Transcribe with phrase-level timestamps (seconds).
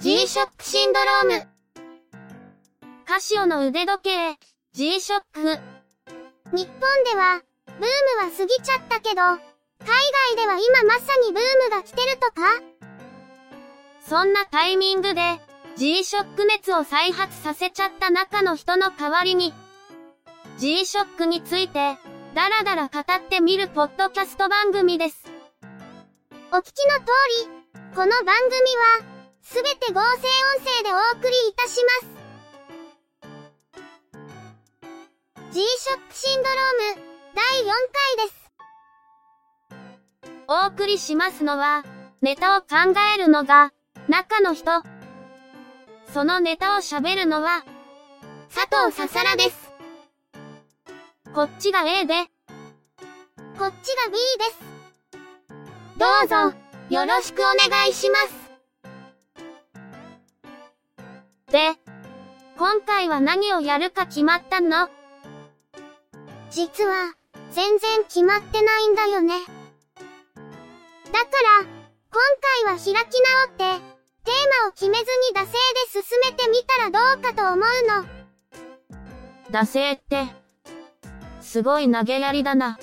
[0.00, 1.48] G-SHOCK シンドローム。
[3.04, 4.38] カシオの腕時計、
[4.72, 5.60] G-SHOCK。
[6.54, 9.38] 日本では、ブームは過ぎちゃったけど、海
[10.34, 12.62] 外では今まさにブームが来てるとか？
[14.00, 15.20] そんなタイミングで、
[15.76, 19.52] G-SHOCK 熱を再発させちゃった中の人の代わりに、
[20.56, 21.98] G-SHOCK について、
[22.34, 25.30] だらだら語ってみるポッドキャスト番組です。
[26.52, 27.04] お聞きの通
[27.44, 29.09] り、この番組は、
[29.52, 32.20] すべて合成音声でお送りいたします。
[35.50, 35.64] G-SHOCK
[36.12, 37.02] シンドローム、
[37.34, 38.38] 第4回です。
[40.46, 41.84] お送りしますのは、
[42.22, 42.66] ネタを考
[43.12, 43.72] えるのが、
[44.06, 44.70] 中の人。
[46.14, 47.64] そのネタを喋るのは、
[48.54, 49.72] 佐藤ささらです。
[51.34, 52.14] こっちが A で、
[53.58, 54.60] こっちが B です。
[55.98, 56.56] どうぞ、
[56.88, 58.49] よろしくお願いします。
[61.50, 61.74] で、
[62.56, 64.88] 今回は何をやるか決まったの？
[66.50, 67.14] 実は、
[67.50, 69.34] 全然決まってないんだよね。
[69.36, 71.66] だから、
[72.12, 72.20] 今
[72.64, 73.84] 回は開き直って、
[74.24, 78.04] テーマを決めずに惰性で進めてみたらどうかと思うの。
[79.50, 80.28] 惰性って、
[81.40, 82.78] すごい投げやりだな。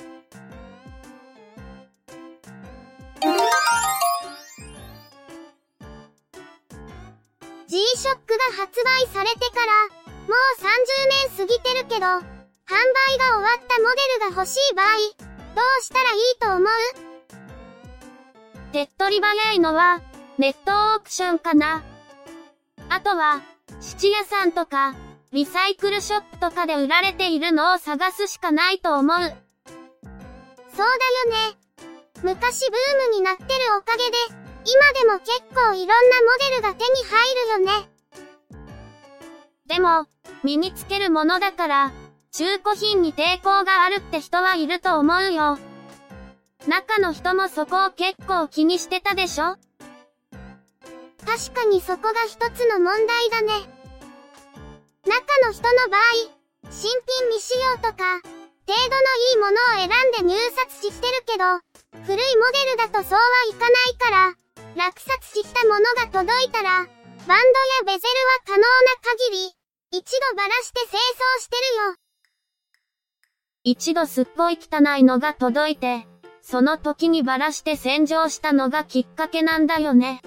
[7.68, 7.82] G-SHOCK が
[8.58, 9.94] 発売されてから、も
[10.28, 10.30] う
[10.60, 10.68] 30
[11.28, 12.22] 年過ぎてるけど、販売
[13.18, 14.86] が終わったモデルが欲しい場合、
[15.56, 16.64] どうしたらいいと思う？
[18.72, 20.02] 手っ取り早いのは、
[20.38, 21.84] ネットオークションかな。
[22.90, 23.42] あとは、
[23.82, 24.96] 質屋さんとか、
[25.34, 29.18] リサイクルショップとかで売られているのを探すしかないと思う。
[29.18, 29.40] そうだよね。
[32.24, 32.80] 昔ブー
[33.12, 34.18] ムになってるおかげで、
[34.70, 37.90] 今でも結構いろんなモデルが手に入るよね。
[39.68, 40.08] でも、
[40.44, 41.92] 身につけるものだから、
[42.32, 45.58] 中古品に抵抗があるって人はいると思うよ。
[46.68, 49.56] 中の人もそこを結構気にしてたでしょ？
[51.26, 53.54] 確かにそこが一つの問題だね。
[55.06, 56.02] 中の人の場合、
[56.70, 58.20] 新品未使用とか、
[58.68, 61.46] 程度のいいものを選んで入札してるけど、
[62.06, 64.34] 古いモデルだとそうはいかないから、
[64.78, 67.38] 落札したものが届いたら、バンドや
[67.86, 68.00] ベゼルは
[68.46, 68.68] 可能な
[69.30, 69.52] 限り、
[69.92, 71.96] 一度ばらして清掃してるよ。
[73.64, 76.06] 一度すっごい汚いのが届いて、
[76.42, 80.22] その時にばらして洗浄したのがきっかけなんだよね。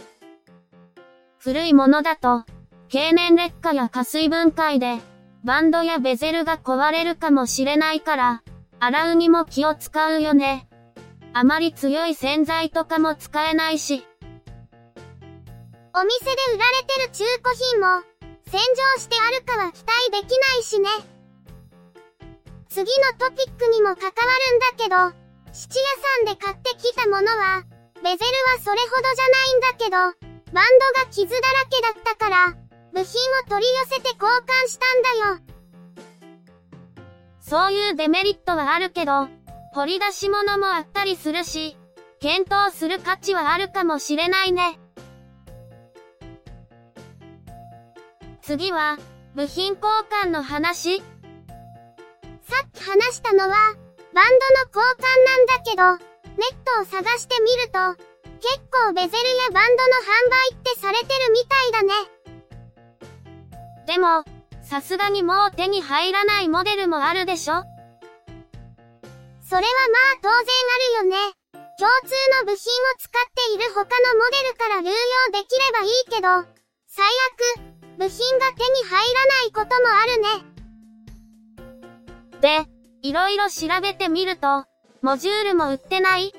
[1.38, 2.44] 古いものだと、
[2.88, 4.98] 経年劣化や加水分解で、
[5.44, 8.42] バンドやベゼルが壊れるかもしれないから、
[8.80, 10.68] 洗うにも気を使うよね。
[11.32, 14.04] あまり強い洗剤とかも使えないし。
[15.92, 18.02] お店で売られてる中古品も、
[18.46, 20.88] 洗浄してあるかは期待できないしね。
[22.68, 24.10] 次のトピックにも関わ
[24.50, 24.96] るんだけど、
[25.52, 27.64] 質屋さんで買ってきたものは、
[28.04, 32.54] ベゼルはそれほどじゃないんだけど、バンドが傷だらけだったから、
[32.92, 35.50] 部品を取り寄せて交換したんだよ。
[37.40, 39.28] そういうデメリットはあるけど、
[39.74, 41.76] 掘り出し物もあったりするし、
[42.20, 44.78] 検討する価値はあるかもしれないね。
[48.50, 48.98] 次は、
[49.36, 49.84] 部品交
[50.24, 51.04] 換の話さ
[52.66, 53.54] っき話したのは、バンドの
[54.74, 55.96] 交換なんだけど、
[56.34, 57.94] ネットを探してみると、
[58.42, 61.94] 結構ベゼルやバンドの販売ってされてるみたいだね。
[63.86, 64.24] でも、
[64.62, 67.68] さすがにもう手に入らないモデルもあるでしょそれはま
[69.62, 69.66] あ
[70.20, 70.40] 当然
[70.98, 71.34] あるよね。
[71.78, 72.10] 共通
[72.40, 72.58] の部品を
[72.98, 73.86] 使っている他の
[74.18, 74.92] モデルから流用
[75.40, 76.44] できればいいけど、
[76.88, 77.06] 最
[77.56, 77.69] 悪、
[78.00, 80.28] 部品が手に入らないこともあるね。
[82.40, 82.64] で、
[83.02, 84.64] いろいろ調べてみると、
[85.02, 86.32] モジュールも売ってない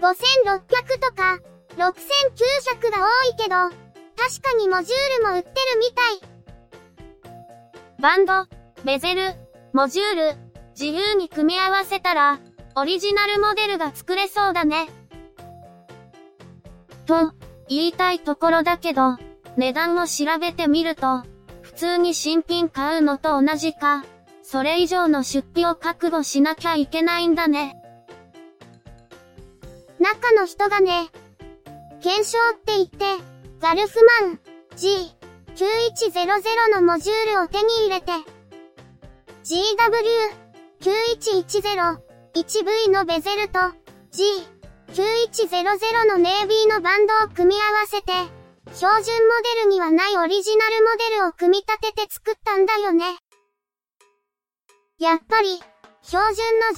[0.00, 1.40] ？5600とか、
[1.76, 3.68] 6900が多いけど、
[4.16, 6.20] 確かにモジュールも売ってるみたい。
[8.00, 8.46] バンド、
[8.84, 9.34] ベゼル、
[9.74, 10.38] モジュール、
[10.70, 12.40] 自由に組み合わせたら、
[12.76, 14.88] オリジナルモデルが作れそうだね。
[17.04, 17.34] と、
[17.68, 19.18] 言いたいところだけど、
[19.56, 21.22] 値段を調べてみると、
[21.62, 24.04] 普通に新品買うのと同じか、
[24.42, 27.76] それ以上の出費を覚悟しなきゃいけないんだね。
[29.98, 31.10] 中の人がね、
[32.02, 33.22] 検証って言って、
[33.60, 34.40] ガルフマン
[34.76, 38.12] G9100 のモジュールを手に入れて、
[40.80, 41.98] GW9110
[42.32, 43.58] 1V のベゼルと
[44.12, 48.39] G9100 のネイビーのバンドを組み合わせて、
[48.72, 53.04] 標準モデルにはないオリジナルモデルを組み立てて作ったんだよね。
[54.98, 55.60] やっぱり、
[56.02, 56.76] 標準の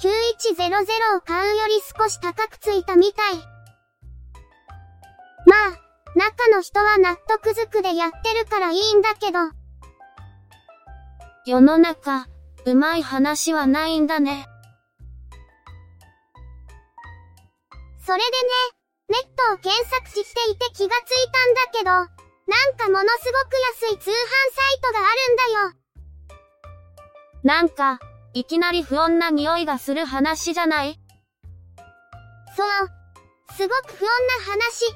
[0.00, 3.34] G9100 を買うより少し高くついたみたい。
[5.46, 9.38] まあ、中の人は納得づくでやってるからいいんだけど。
[11.46, 12.26] 世の中、
[12.66, 14.46] うまい話はないんだね。
[18.04, 18.75] それでね、
[19.08, 25.72] ネットを検索していて気がついたんだけど、なんかものすごく安い通販サイトがあるんだよ。
[27.44, 28.00] なんか、
[28.34, 31.00] いきなり不穏な匂いがする話じゃない？
[32.56, 32.68] そう。
[33.56, 34.06] すごく不穏
[34.46, 34.86] な話。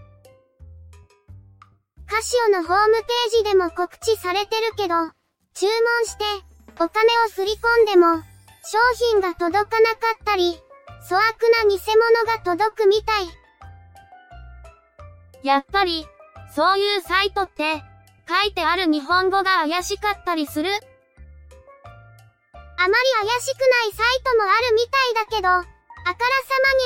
[2.09, 4.95] カシオのホームページでも告知されてるけど、
[5.55, 6.25] 注文して、
[6.83, 8.17] お金を振り込んでも、
[8.65, 10.61] 商品が届かなかったり、
[11.09, 13.39] 粗悪な偽物が届くみたい。
[15.42, 16.06] やっぱり、
[16.54, 17.82] そういうサイトって、
[18.28, 20.70] 書いてある日本語が怪しかったりする？
[20.72, 20.76] あ
[22.82, 22.94] まり
[23.28, 25.69] 怪しくないサイトもあるみたいだけど、あからさ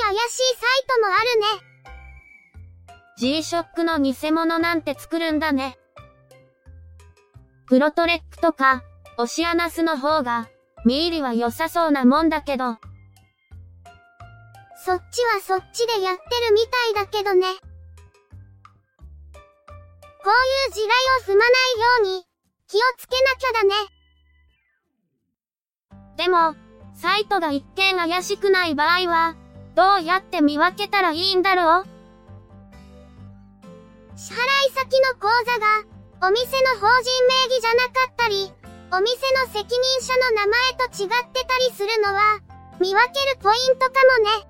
[0.03, 1.45] まに怪しいサイトもあるね。
[3.17, 5.77] G-SHOCK の偽物なんて作るんだね。
[7.67, 8.83] プロトレックとか、
[9.17, 10.49] オシアナスの方が、
[10.83, 12.77] 見入りは良さそうなもんだけど。
[14.85, 16.59] そっちはそっちでやってるみ
[16.93, 17.47] たいだけどね。
[20.25, 21.53] こういう地雷を踏まな
[22.01, 22.25] いように、
[22.67, 23.75] 気をつけなきゃだね。
[26.17, 26.55] でも、
[26.95, 29.35] サイトが一見怪しくない場合は、
[29.75, 31.85] どうやって見分けたらいいんだろう？
[34.17, 35.83] 支払い先の口座が、
[36.27, 38.51] お店の法人名義じゃなかったり、
[38.93, 42.39] お店の責任者の名前と違ってたりするのは、
[42.79, 44.47] 見分けるポイントかもね。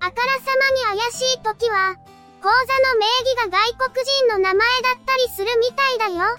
[0.00, 0.50] あからさ
[0.84, 1.96] まに怪しい時は、
[2.42, 6.36] 口座の名義が外国人の名前だったりするみたいだよ。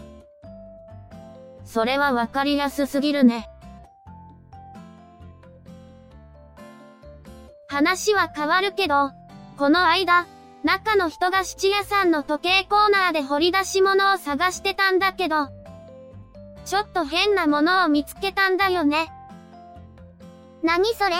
[1.64, 3.50] それはわかりやすすぎるね。
[7.70, 9.12] 話は変わるけど、
[9.58, 10.28] この間、
[10.64, 15.48] 中の人が質屋さんの時計コーナーで掘り出し物を探してたんだけど、
[16.66, 19.10] ちょっと変なものを見つけたんだよね。
[20.62, 21.16] 何それ？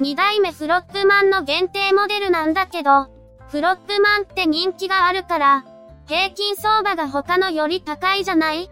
[0.00, 3.08] 二代目フロップマンの限定モデルなんだけど、
[3.48, 5.64] フロップマンって人気があるから、
[6.06, 8.70] 平均相場が他のより高いじゃない？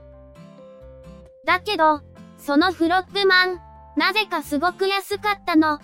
[1.44, 2.00] だけど、
[2.38, 3.60] そのフロップマン、
[3.96, 5.80] なぜかすごく安かったの？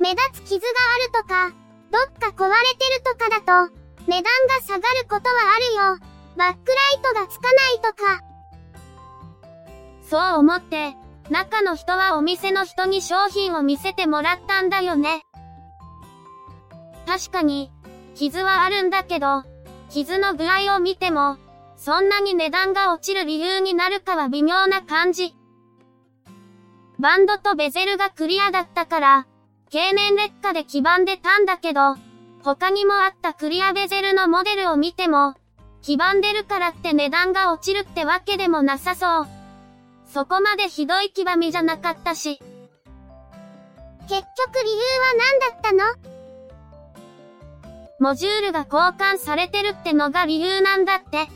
[0.00, 1.50] 目立つ傷があるとか、
[1.92, 3.72] どっか壊れてるとかだと、
[4.08, 6.10] 値段が下がることはあるよ。
[6.36, 8.24] バックライトがつかないとか。
[10.02, 10.96] そう思って、
[11.30, 15.22] 中の人はお店の人に商品を見せてもらったんだよね。
[17.06, 17.70] 確かに、
[18.16, 19.44] 傷はあるんだけど、
[19.90, 21.38] 傷の具合を見ても、
[21.76, 25.34] そんなに値段が落ちる理由になるかは微妙な感じ。
[26.98, 29.26] バンドとベゼルがクリアだったから、
[29.70, 31.96] 経年劣化で黄ばんでたんだけど、
[32.42, 35.34] 他にもあったクリアベゼルのモデルを見ても、
[35.82, 39.39] 黄ばんでるからって値段が落ちるってわけでもなさそう。
[40.12, 42.40] そこまでひどい黄ばみじゃなかったし。
[44.08, 45.84] 結局理由は何だったの？
[48.00, 51.28] モジュールが交換されてるってのが理由なんだって。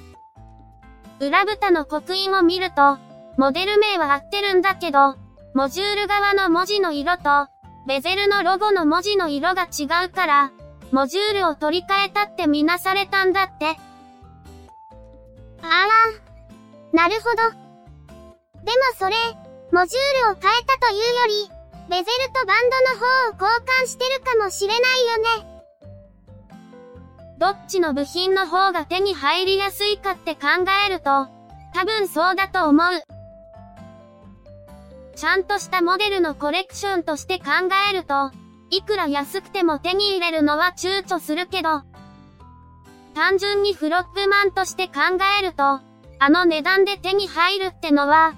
[1.25, 2.99] 裏蓋の刻印を見ると、
[3.37, 5.17] モデル名は合ってるんだけど、
[5.55, 7.49] モジュール側の文字の色と、
[7.87, 10.53] ベゼルのロゴの文字の色が違うから、
[10.91, 13.67] モジュールを取り替えたってみなされたんだって。
[13.67, 13.77] あ
[15.63, 17.64] あ、なるほど。
[18.65, 19.17] でもそれ、
[19.73, 21.51] モジュールを変えたというより、
[21.91, 25.55] ベゼルとバンドの方を交換してるかもしれないよね。
[27.39, 30.49] どっちの部品の方が手に入りやすいかって考
[30.87, 31.29] えると、
[31.75, 32.87] 多分そうだと思う。
[35.17, 37.45] ちゃんとしたモデルのコレクションとして考
[37.91, 38.31] えると、
[38.71, 41.83] いくら安くても手に入れるのは躊躇するけど、
[43.15, 44.95] 単純にフロップマンとして考
[45.39, 45.81] えると、
[46.19, 48.35] あの値段で手に入るってのは、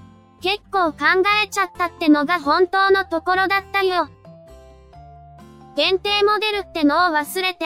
[0.47, 0.99] 結構考
[1.45, 4.09] えちゃったってのが本当のところだったよ。
[5.75, 7.65] 限定モデルってのを忘れて、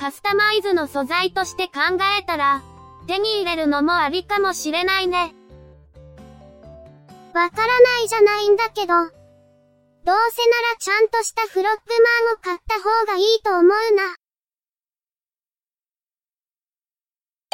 [0.00, 1.72] カスタマイズの素材として考
[2.18, 2.62] えたら、
[3.06, 5.34] 手に入れるのもありかもしれないね。
[7.34, 8.94] わからないじゃないんだけど。
[8.94, 10.16] どうせなら
[10.78, 11.80] ちゃんとしたフロップ
[12.24, 13.66] マンを買った方がいいと思う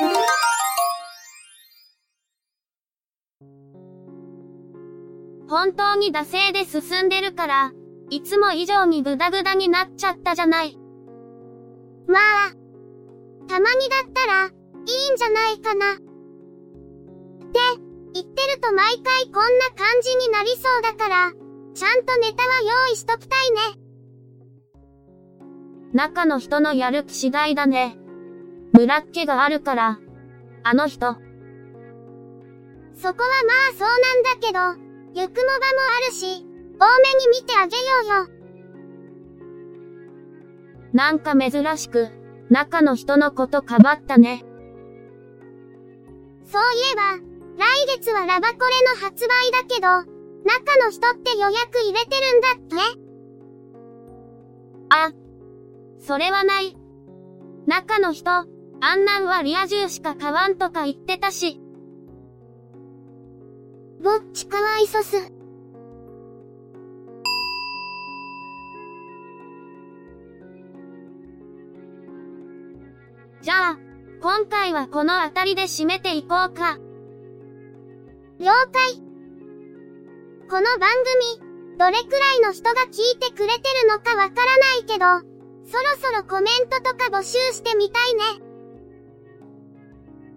[0.07, 0.52] な。
[5.53, 7.73] 本当に惰性で進んでるから、
[8.09, 10.79] いつも以上にグダグダになっちゃったじゃない。
[12.07, 12.53] まあ、
[13.49, 14.53] たまにだったら、いい
[15.13, 15.93] んじゃないかな。
[15.93, 16.01] って
[18.15, 21.33] 言ってると毎回こんな感じになりそうだから、
[21.75, 23.61] ちゃんとネタは用意しときたいね。
[25.93, 27.99] 中の人のやる気次第だね。
[28.73, 29.99] 村っ気があるから、
[30.63, 31.15] あの人。
[32.95, 34.82] そこはまあそうなんだけど、
[35.15, 35.67] ゆくもばも
[35.99, 36.47] あるし、
[36.81, 38.43] 多めに見てあげようよ。
[40.93, 42.09] なんか珍しく、
[42.51, 44.45] 中の人のことかばったね。
[46.45, 47.03] そういえば、
[47.57, 49.89] 来月はラバコレの発売だけど、
[50.45, 53.03] 中の人って予約入れてるんだって
[54.91, 55.13] あ、
[55.99, 56.77] それはない。
[57.67, 58.45] 中の人、あ
[58.97, 61.62] んなんはリア充しか買わんとか言ってたし。
[64.03, 65.17] ぼっちかわいそす。
[73.43, 73.79] じゃあ、
[74.21, 76.79] 今回はこの辺りで締めていこうか。
[78.41, 78.95] 了解。
[80.51, 80.91] この番
[81.39, 85.29] 組、どれくらいの人が聞いてくれてるのかわからないけど、
[85.65, 88.23] そろそろコメントとか募集してみたいね。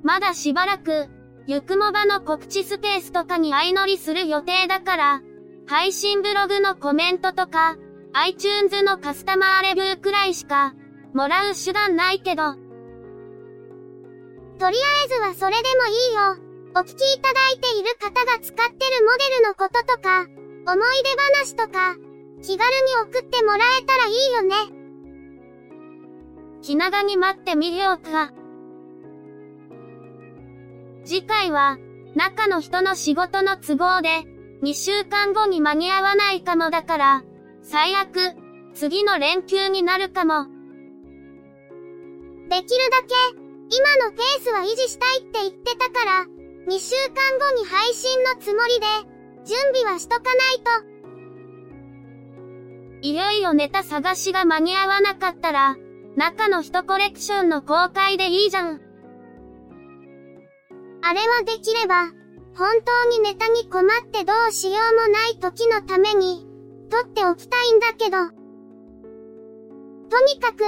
[0.03, 1.09] まだしばらく、
[1.47, 5.21] ゆくもばの告知スペースとかに相乗りする予定だから、
[5.67, 7.77] 配信ブログのコメントとか、
[8.13, 10.73] iTunes のカスタマーレビューくらいしか、
[11.13, 12.53] もらう手段ないけど、
[14.57, 16.45] とりあえずはそれでもいいよ。
[16.77, 20.25] お聞きいただいている方が使ってるモデルのこととか、
[20.67, 21.09] 思い出
[21.43, 21.95] 話とか、
[22.41, 24.55] 気軽に送ってもらえたらいいよね。
[26.61, 28.33] 気長に待ってみようか。
[31.05, 31.77] 次回は、
[32.15, 34.23] 中の人の仕事の都合で、
[34.63, 37.23] 2週間後に間に合わないかもだから、
[37.61, 38.33] 最悪、
[38.73, 40.47] 次の連休になるかも。
[42.49, 43.13] できるだけ、
[43.69, 46.25] 今のペースは維持したいって言ってたから、
[46.67, 48.87] 2週間後に配信のつもりで、
[49.45, 50.33] 準備はしとかない
[50.81, 50.85] と。
[53.01, 55.77] いよいよネタ探しが間に合わなかったら、
[56.15, 58.81] 中の人コレクションの公開でいいじゃん。
[61.07, 62.05] あれはできれば、
[62.55, 66.47] 本当にネタに困ってどうしようもない時のために、
[66.89, 68.17] 撮っておきたいんだけど。
[70.09, 70.63] とにかく、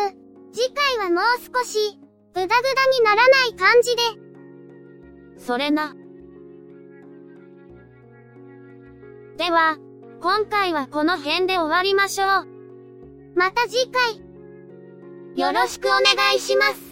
[0.53, 1.97] 次回はもう少し、
[2.35, 2.57] ぐだぐだ
[2.99, 4.01] にならない感じで。
[5.39, 5.95] それな。
[9.37, 9.77] では、
[10.21, 12.47] 今回はこの辺で終わりましょう。
[13.35, 14.21] また次回。
[15.35, 16.86] よろしくお願いします。